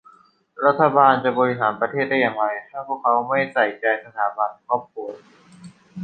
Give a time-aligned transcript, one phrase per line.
[0.65, 5.07] รัฐบาลจะบริหารประเทศได้อย่างไรถ้าพวกเขาไม่ใส่ใจสถาบันครอบครัว